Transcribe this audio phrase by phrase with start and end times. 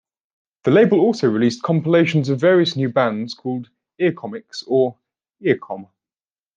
[0.63, 3.69] The label also released compilations of various new bands called
[3.99, 4.97] 'ear comics' or
[5.43, 5.91] "Earcom".